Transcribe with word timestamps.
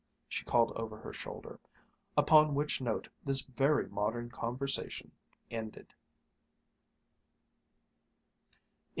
she 0.27 0.43
called 0.43 0.71
over 0.75 0.97
her 0.97 1.13
shoulder. 1.13 1.59
Upon 2.17 2.55
which 2.55 2.81
note 2.81 3.07
this 3.23 3.41
very 3.41 3.87
modern 3.87 4.31
conversation 4.31 5.11
ended. 5.51 5.93